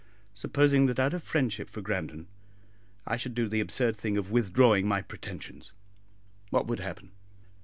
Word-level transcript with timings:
"Supposing 0.33 0.87
that 0.87 0.97
out 0.99 1.13
of 1.13 1.21
friendship 1.21 1.69
for 1.69 1.79
Grandon 1.83 2.25
I 3.05 3.17
should 3.17 3.35
do 3.35 3.47
the 3.47 3.59
absurd 3.59 3.95
thing 3.95 4.17
of 4.17 4.31
withdrawing 4.31 4.87
my 4.87 5.03
pretensions, 5.03 5.73
what 6.49 6.65
would 6.65 6.79
happen?" 6.79 7.11